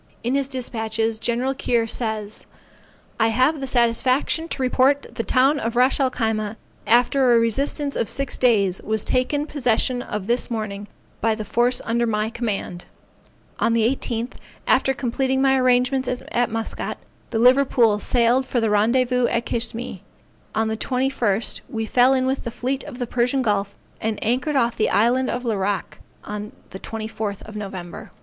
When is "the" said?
3.59-3.67, 5.13-5.21, 11.35-11.45, 13.73-13.87, 17.29-17.37, 18.59-18.71, 20.67-20.77, 22.43-22.49, 22.97-23.05, 24.75-24.89, 26.71-26.79